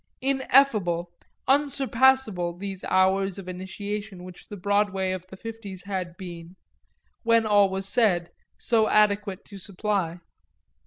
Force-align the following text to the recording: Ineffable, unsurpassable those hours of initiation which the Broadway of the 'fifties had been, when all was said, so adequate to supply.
Ineffable, 0.23 1.11
unsurpassable 1.47 2.57
those 2.57 2.83
hours 2.85 3.37
of 3.37 3.47
initiation 3.47 4.23
which 4.23 4.47
the 4.47 4.57
Broadway 4.57 5.11
of 5.11 5.27
the 5.29 5.37
'fifties 5.37 5.83
had 5.83 6.17
been, 6.17 6.55
when 7.21 7.45
all 7.45 7.69
was 7.69 7.87
said, 7.87 8.31
so 8.57 8.89
adequate 8.89 9.45
to 9.45 9.59
supply. 9.59 10.17